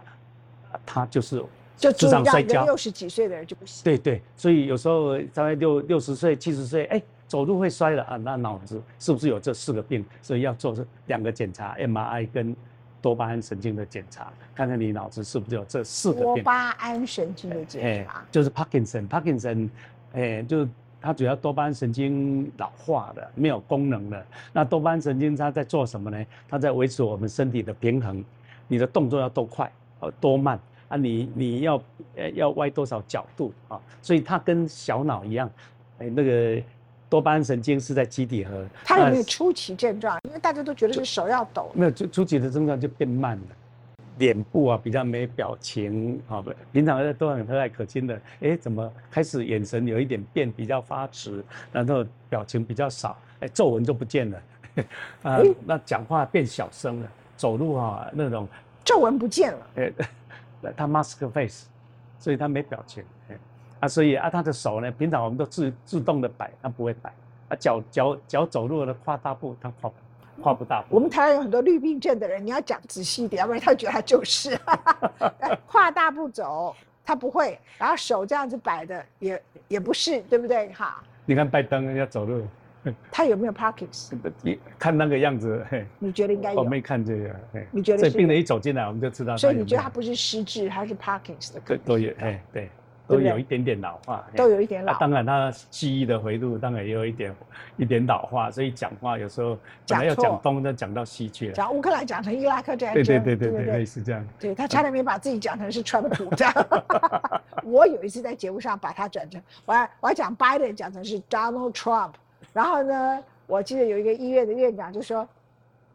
[0.88, 1.44] 啊它就是
[1.76, 2.62] 就注意到场摔跤。
[2.62, 3.84] 一个六十几岁的人就不行。
[3.84, 10.04] 对对，所以有时候大概六六十岁、七十岁，哎，走路会摔了啊，那脑子是不是有这四个病？
[10.22, 12.56] 所以要做这两个检查，MRI 跟
[13.00, 16.36] 多巴胺神经的检查，看看你脑子是不是有这四个病。
[16.36, 19.70] 多巴胺神经的检哎查，，就是 Parkinson，Parkinson，
[20.14, 20.70] 哎，就是
[21.00, 24.26] 它主要多巴胺神经老化的，没有功能了。
[24.52, 26.26] 那多巴胺神经它在做什么呢？
[26.50, 28.26] 它在维持我们身体的平衡，
[28.68, 30.98] 你的动作要多快，呃，多慢啊？
[30.98, 31.82] 你你要
[32.16, 33.80] 呃要歪多少角度啊？
[34.02, 35.50] 所以它跟小脑一样，
[36.00, 36.62] 哎，那个
[37.10, 40.20] 多巴胺神经是在基底核，他有没有那初期症状？
[40.24, 43.44] 因为大家都觉得是手要抖，没有初初期的症状就变慢了。
[44.18, 54.42] 脸部啊比较没表情，好，平常都很和蔼可亲的，哎，怎么开始眼神有一点变，比较发直，然后表情比较少，哎，皱纹就不见了，
[55.22, 58.48] 啊，那讲话变小声了，走路啊那种
[58.84, 59.92] 皱纹不见了，哎，
[60.76, 61.68] 他 mask face，
[62.20, 63.04] 所以他没表情，
[63.80, 67.10] 啊，所以啊他的手呢，平常我们都自自动的摆，他不会摆，
[67.50, 69.92] 啊脚脚脚走路的跨大步，他跨。
[70.40, 70.96] 跨不大步。
[70.96, 74.56] 我们台湾有很多绿病症的人，你要讲仔细一点，要不然他觉得他就是。
[75.66, 80.72] 跨大步走，他不会，然后手这样子摆的也也不是，对不对？
[80.74, 81.02] 哈。
[81.26, 82.46] 你看拜登要走路，
[83.12, 84.12] 他有没有 Parkins？
[84.42, 85.66] 你看那个样子，
[86.00, 86.60] 你觉得应该有？
[86.60, 87.36] 我没看这个，
[87.72, 88.10] 你觉得？
[88.10, 89.36] 这病人一走进来，我们就知道。
[89.38, 91.60] 所以你觉得他不是失智，他是 Parkins 的？
[91.66, 92.70] 对，都有，哎，对。
[93.10, 94.94] 都有一点点老化，都有一点老。
[95.00, 97.34] 当然，他记忆的回路当然也有一点
[97.78, 101.54] 一点老化，所以讲话有时候本来要讲东，的讲到西去了。
[101.54, 104.28] 讲乌克兰讲成伊拉克战争，对对对对对，类似这样。
[104.38, 106.54] 对他差点没把自己讲成是川普这样。
[107.64, 112.12] 我有一次在节目上把他转成，我要我要讲 Biden 讲成是 Donald Trump，
[112.58, 115.28] 然后呢，我记得有一个医院的院长就说，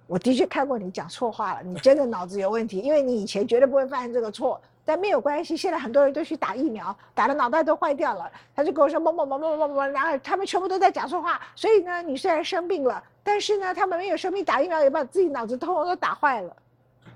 [0.07, 4.61] 我的确看过你讲错话了，你真的脑子有问题，因为你以前绝对不会犯这个错。
[4.85, 8.31] 但没有关系，现在很多人都去打疫苗，打的脑袋都坏掉了。
[8.55, 11.41] 他就跟我说：“某某某某某某，然后他们全部都在讲错话。
[11.57, 16.57] 所以呢，你虽然生病了，但是呢，他们没有生病，打疫苗也把自己脑子通通都打坏了，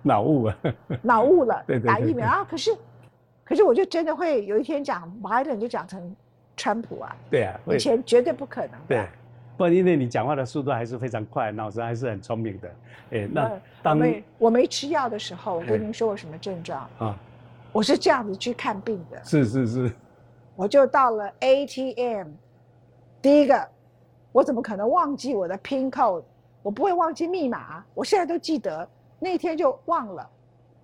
[0.02, 0.56] 脑雾了，
[1.02, 1.62] 脑雾了。
[1.68, 2.76] 对对，打疫苗啊，可是，
[3.44, 6.16] 可是我就真的会有一天讲拜登就讲成
[6.56, 7.16] 川普啊。
[7.30, 8.72] 对啊，以前绝对不可能。
[8.88, 9.08] 对，
[9.58, 12.68] 不因为你讲话的速度还是非常快，脑子还是很聪明的。
[13.10, 13.50] 哎，那
[13.82, 13.98] 当
[14.38, 17.18] 我没吃药的时候，我跟您说我什么症状啊？
[17.72, 19.92] 我是这样子去看病的，是是是，
[20.54, 22.28] 我就到了 ATM，
[23.20, 23.68] 第一个，
[24.32, 26.24] 我怎么可能忘记我的 PIN code？
[26.62, 28.88] 我不会忘记密码，我现在都记得，
[29.18, 30.28] 那天就忘了，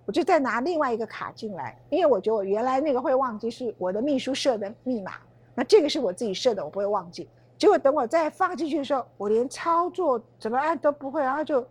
[0.05, 5.13] 我就再拿另外一个卡进来，因为我觉得我原来那个会忘记是我的秘书设的密码，
[5.55, 7.27] 那这个是我自己设的，我不会忘记。
[7.63, 11.65] 结果等我再放进去的时候，我连操作怎么按都不会，然后就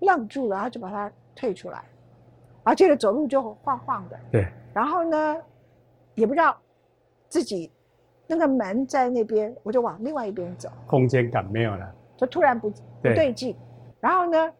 [0.00, 1.84] 愣住了，然后就把它退出来。
[2.64, 4.48] 而接着走路就晃晃的，对。
[4.74, 5.36] 然后呢，
[6.16, 6.58] 也不知道
[7.28, 7.70] 自己
[8.26, 10.68] 那个门在那边，我就往另外一边走。
[10.88, 12.74] 空间感没有了，就突然不不
[13.14, 13.54] 对劲。
[14.00, 14.52] 然后呢，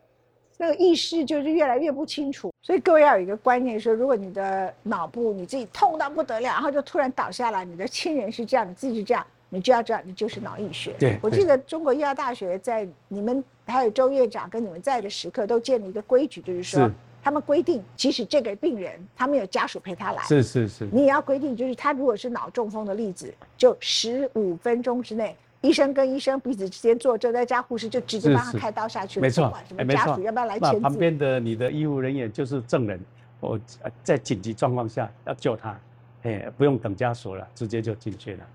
[0.56, 2.52] 那个意识就是越来越不清楚。
[2.62, 10.94] 所以各位要有一个观念说，如果你的脑部你自己痛到不得了，然后就突然倒下来，你的亲人是这样，你自己是这样，你就要知道你就是脑溢血。
[10.98, 11.18] 对。
[11.22, 16.90] 我记得中国医药大学在你们还有周院长跟你们在的时刻，都建立一个规矩，就是说。
[17.22, 30.80] 他们规定，即使这个病人他没有家属陪他来，是是是，你也要规定，就是他如果是脑中风的例子，就十五分钟之内，医生跟医生彼此之间坐这，再加护士就直接帮他开刀下去，没错，什么家属要不要来签字？
[30.80, 32.98] 旁边的你的医护人员就是证人，
[33.38, 33.60] 我
[34.02, 35.78] 在紧急状况下要救他，
[36.22, 38.46] 哎，不用等家属了，直接就进去了。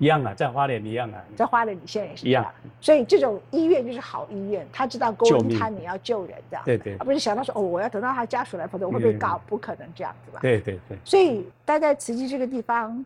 [0.00, 10.40] 一样啊，在花莲一样啊，在花莲你现在也是一样，所以这种医院就是好医院，他知道勾他你要救人这样，对对，而不是想到说哦，我要等到他家属来，否则我会被告，不可能这样子吧？
[10.40, 10.98] 对对对。
[11.04, 13.04] 所以待在慈济这个地方，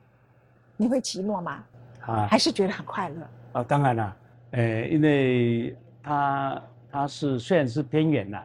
[0.77, 1.65] 你会寂寞吗？
[2.07, 3.61] 啊，还是觉得很快乐？
[3.61, 4.17] 啊，当然了，
[4.53, 8.41] 呃，因为它它是虽然是偏远呐，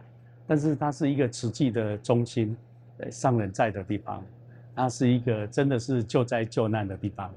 [0.47, 2.57] 但是它是一个慈济的中心，
[2.97, 4.23] 呃，上人在的地方，
[4.75, 7.31] 它是一个真的是救灾救难的地方。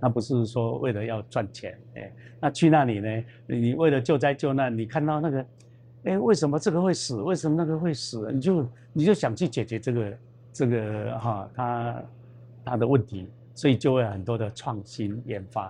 [0.00, 3.24] 那不是说为了要赚钱，哎，那去那里呢？
[3.46, 5.46] 你为了救灾救难，你看到那个，
[6.04, 7.20] 哎，为什么这个会死？
[7.20, 8.30] 为什么那个会死？
[8.32, 10.18] 你就你就想去解决这个
[10.52, 12.02] 这个哈，他
[12.64, 15.64] 他的问题，所以就会很多的创新研发，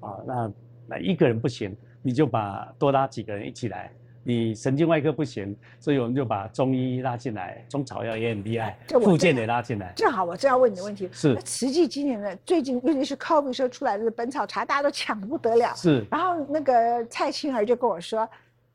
[0.00, 0.52] 啊，那
[0.86, 3.92] 那一个人不行，你就把多拉几个人一起来。
[4.22, 9.92] 你神经外科不行，所以我们就把中医拉进来，中草药也很厉害，附件也拉进来。
[9.96, 15.74] 正好我正要问你的问题，是慈济今年的最近，尤其是 COVID 时候出来的本草茶，大家都抢的不得了。
[15.74, 16.04] 是。
[16.10, 18.28] 然后那个蔡青儿就跟我说，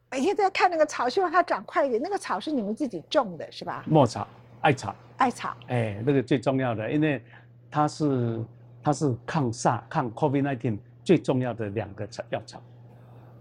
[0.09, 2.01] 每天在看那个草，希望它长快一点。
[2.01, 3.83] 那个草是你们自己种的，是吧？
[3.87, 4.27] 墨草、
[4.61, 5.55] 艾草、艾草。
[5.67, 7.21] 哎，那个最重要的，因为
[7.69, 8.43] 它是
[8.81, 12.59] 它是抗煞、抗 COVID-19 最重要的两个草药草。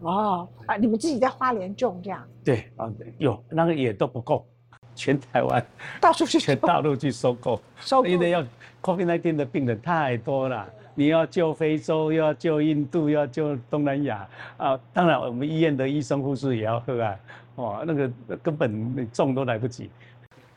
[0.00, 0.76] 哦啊！
[0.76, 2.26] 你们自己在花莲种这样？
[2.44, 4.46] 对啊，有那个也都不够，
[4.94, 5.64] 全台湾
[6.00, 8.44] 到处去全大陆去收购，收因为要
[8.82, 14.28] COVID 那天的病人太多了，你要救非洲，又要救印度，又要救东南亚
[14.58, 14.78] 啊！
[14.92, 17.16] 当然，我们医院的医生护士也要喝啊！
[17.56, 18.10] 哇，那个
[18.42, 19.90] 根本你种都来不及。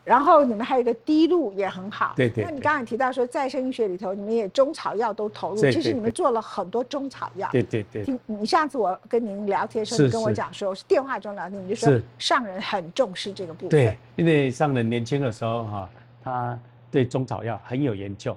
[0.08, 2.14] 然后你们还有一个滴露也很好。
[2.16, 7.46] 对对对那你刚刚也提到说再生医学里头，你们也中草药都投入，对其实你们做了很多中草药。
[7.52, 13.68] 对对对，听你上次我跟您聊天的时候，你跟我是讲说，是电话中聊天，你就说上人很重视这个部分。
[13.68, 15.90] 对，因为上人年轻的时候哈、
[16.24, 16.58] 他
[16.90, 18.34] 对中草药很有研究。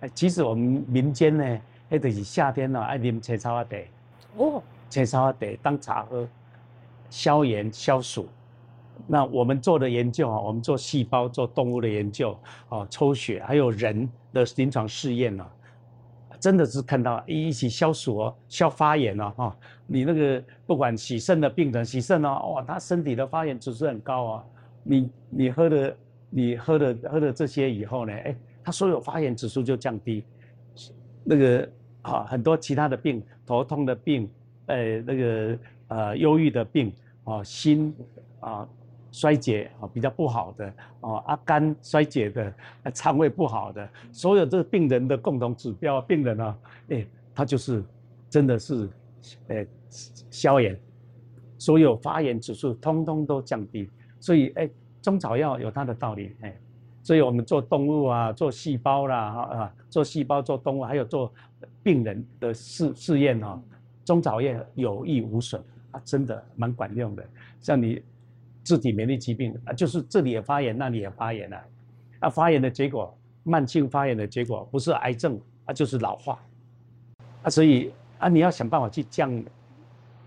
[0.00, 1.60] 哎，其实我们民间呢，
[1.90, 6.26] 那就是夏天呢、爱啉青草仔茶，哦，青草仔茶当茶喝，
[7.10, 8.26] 消炎消暑。
[9.06, 12.38] 那我们做的研究啊，我们做细胞、做动物的研究，
[12.68, 15.46] 啊，抽血，还有人的临床试验呢、
[16.38, 24.44] 真的是看到一起消暑哦，消发炎哦，哈、你那个不管洗肾的病人，洗肾哦，哇，他身体的发炎指数很高哦。
[24.82, 25.96] 你你喝的
[26.30, 28.34] 你喝的喝的这些以后呢，哎，
[28.64, 30.24] 他所有发炎指数就降低，
[31.22, 31.68] 那个
[32.00, 34.30] 啊很多其他的病，头痛的病，
[34.66, 36.90] 呃那个呃忧郁的病，
[37.24, 37.94] 啊心
[38.40, 38.66] 啊
[39.12, 42.52] 衰竭啊比较不好的，哦啊肝衰竭的，
[42.82, 46.58] 啊肠胃不好的，所有这病人的共同指标，病人啊，
[46.88, 47.82] 哎他就是
[48.28, 48.88] 真的是，
[49.48, 49.66] 呃
[50.30, 50.78] 消炎，
[51.58, 53.88] 所有发炎指数通通都降低，
[54.18, 54.70] 所以哎
[55.02, 56.56] 中草药有它的道理，哎。
[57.02, 61.32] 所以我们做动物啊，做细胞啦，哈啊，做细胞做动物，还有做
[61.82, 63.60] 病人的试试验哈，
[64.04, 65.60] 中草药有益无损
[65.92, 67.26] 啊，真的蛮管用的。
[67.58, 68.02] 像你
[68.62, 71.64] 自体免疫疾病啊，就是这里也发炎，那里也发炎了、
[72.20, 76.38] 啊，发炎的结果，慢性发炎的结果不是癌症啊，就是老化
[77.42, 79.42] 啊，所以啊，你要想办法去降，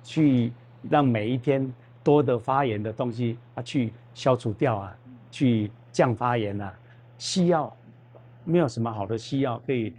[0.04, 0.52] 去
[0.90, 1.72] 让每一天
[2.04, 4.98] 多的发炎的东西啊，去消除掉啊，
[5.32, 6.74] 去降发炎啊。
[7.20, 7.74] 西药
[8.44, 9.94] 没有什么好的西药可以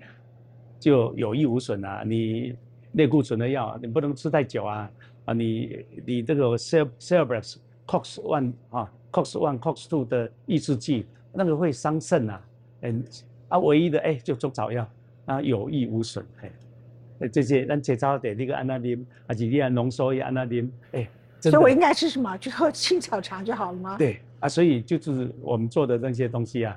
[0.78, 2.02] 就有益无损啊。
[2.04, 2.54] 你
[2.92, 4.90] 类固醇的药你不能吃太久啊
[5.24, 7.56] 啊，你你这个 cel celebrex
[7.86, 12.40] cox one 啊 cox one cox two 的抑制剂，那个会伤肾啊。
[12.82, 13.04] 嗯
[13.48, 14.88] 啊，唯一的哎就中草药
[15.26, 16.50] 啊有益无损哎。
[17.20, 21.08] 呃这些咱切草的那个安那啉，还是你啊浓缩也安那啉，哎，
[21.40, 22.36] 所以我应该吃什么？
[22.38, 26.76] 就喝青草茶就好了吗？，对啊，所以就是我们做的那些东西啊，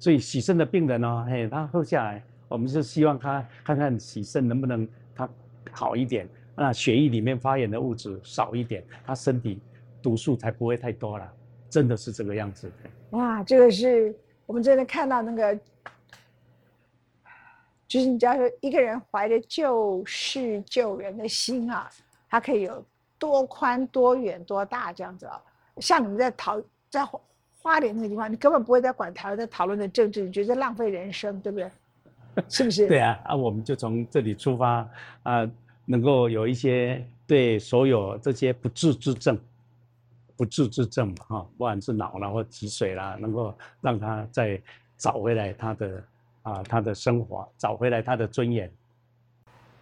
[0.00, 5.28] 所以洗肾的病人哦，嘿，他喝下来，我们是希望他看看洗肾能不能他
[5.70, 9.60] 好一点，那血液里面发炎的物质少一点，他身体
[10.06, 11.32] 毒素才不会太多了，
[11.68, 12.70] 真的是这个样子。
[13.10, 14.14] 哇，这个是
[14.46, 15.58] 我们真的看到那个，
[17.88, 21.90] 就是你只要说一个人怀着救世救人的心啊，
[22.30, 22.86] 他可以有
[23.18, 25.42] 多宽、多远、多大这样子啊。
[25.78, 27.20] 像你们在讨在花
[27.60, 31.68] 花莲那个地方，你根本不会在管台湾在讨论的政治，你觉得浪费人生，对不对？
[32.48, 32.86] 是不是？
[32.88, 34.88] 对啊，啊，我们就从这里出发
[35.24, 35.50] 啊，
[35.84, 39.36] 能够有一些对所有这些不治之症、
[40.36, 44.60] 不治之症嘛，哈，不管是脑啦或脊髓啦，能够让他再
[44.96, 46.04] 找回来他的
[46.42, 48.70] 啊他的生活，找回来他的尊严。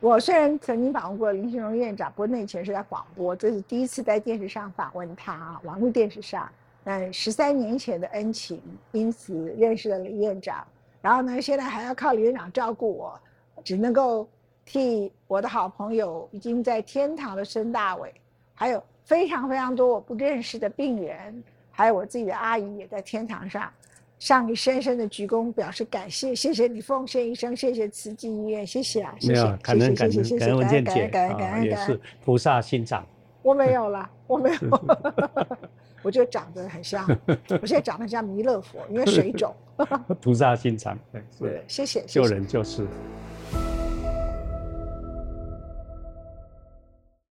[0.00, 6.48] 我虽然曾经访问过林信荣院长，不过那以前是在广播，这是第一次在电视上访问他啊，网络电视上。
[6.86, 8.60] 那十三年前的恩情，
[8.92, 10.62] 因此认识了李院长。
[11.00, 13.18] 然后呢，现在还要靠李院长照顾我，
[13.64, 14.28] 只能够
[14.66, 18.12] 替我的好朋友已经在天堂的孙大伟，
[18.54, 23.70] 还有非常非常多我不认识的病人，还有我自己的阿姨也在天堂上，
[24.18, 33.06] 向你深深的鞠躬表示感谢，谢谢你奉献一生，谢谢慈济医院，谢谢啊，谢谢没有，感恩感恩感恩文谢谢健姐感恩感恩感恩是菩萨心肠。
[33.42, 34.58] 我没有了，我没有，
[36.02, 37.06] 我就长得很像，
[37.60, 39.54] 我现在长得像弥勒佛，因为水肿。
[40.22, 40.96] 菩萨心肠，
[41.38, 42.86] 对，谢谢，救人救世。